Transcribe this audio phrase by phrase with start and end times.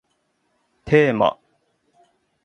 [0.83, 1.37] テーマ